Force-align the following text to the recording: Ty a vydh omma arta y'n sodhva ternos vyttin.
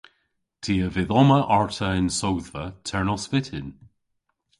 Ty 0.63 0.73
a 0.85 0.89
vydh 0.93 1.13
omma 1.21 1.39
arta 1.57 1.87
y'n 1.99 2.09
sodhva 2.19 2.63
ternos 2.87 3.23
vyttin. 3.31 3.67